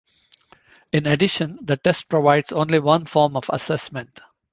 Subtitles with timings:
[0.91, 4.19] In addition, the test provides only one form of assessment.